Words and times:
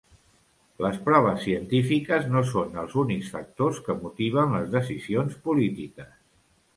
Les 0.83 0.95
proves 1.09 1.43
científiques 1.49 2.25
no 2.35 2.41
són 2.51 2.79
els 2.83 2.95
únics 3.01 3.29
factors 3.35 3.81
que 3.89 3.97
motiven 4.07 4.57
les 4.57 4.73
decisions 4.77 5.37
polítiques. 5.49 6.11